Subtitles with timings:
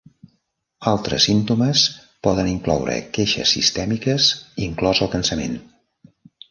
[0.91, 1.83] Altres símptomes
[2.29, 4.33] poden incloure queixes sistèmiques,
[4.71, 5.61] inclòs el cansament.